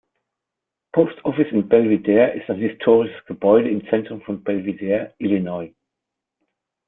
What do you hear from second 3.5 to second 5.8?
im Zentrum von Belvidere, Illinois.